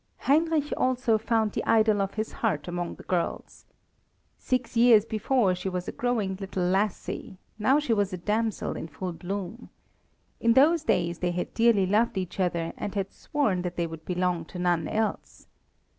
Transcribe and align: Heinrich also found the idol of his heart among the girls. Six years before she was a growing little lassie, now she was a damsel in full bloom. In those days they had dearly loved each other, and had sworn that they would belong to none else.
Heinrich 0.21 0.73
also 0.77 1.19
found 1.19 1.51
the 1.51 1.63
idol 1.63 2.01
of 2.01 2.15
his 2.15 2.31
heart 2.31 2.67
among 2.67 2.95
the 2.95 3.03
girls. 3.03 3.67
Six 4.39 4.75
years 4.75 5.05
before 5.05 5.53
she 5.53 5.69
was 5.69 5.87
a 5.87 5.91
growing 5.91 6.37
little 6.37 6.63
lassie, 6.63 7.37
now 7.59 7.77
she 7.77 7.93
was 7.93 8.11
a 8.11 8.17
damsel 8.17 8.75
in 8.75 8.87
full 8.87 9.13
bloom. 9.13 9.69
In 10.39 10.53
those 10.53 10.83
days 10.83 11.19
they 11.19 11.29
had 11.33 11.53
dearly 11.53 11.85
loved 11.85 12.17
each 12.17 12.39
other, 12.39 12.73
and 12.77 12.95
had 12.95 13.11
sworn 13.13 13.61
that 13.61 13.75
they 13.75 13.85
would 13.85 14.03
belong 14.03 14.43
to 14.45 14.57
none 14.57 14.87
else. 14.87 15.45